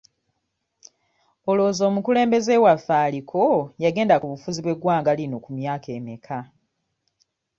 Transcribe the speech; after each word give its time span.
Olowooza 1.49 1.83
omukulembeze 1.89 2.53
waffe 2.65 2.95
aliko 3.07 3.41
yagenda 3.83 4.15
ku 4.17 4.25
bufuzi 4.31 4.59
bw'eggwanga 4.63 5.11
lino 5.19 5.37
ku 5.43 5.49
myaka 5.57 5.87
emmeka? 5.97 6.37